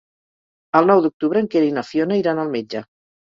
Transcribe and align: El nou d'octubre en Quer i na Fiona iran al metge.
El 0.79 0.87
nou 0.91 1.03
d'octubre 1.03 1.43
en 1.45 1.51
Quer 1.55 1.63
i 1.67 1.75
na 1.77 1.85
Fiona 1.91 2.19
iran 2.23 2.41
al 2.45 2.53
metge. 2.59 2.83